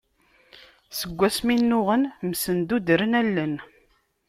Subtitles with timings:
[0.99, 3.55] Seg asmi nnuɣen, msendudren allen.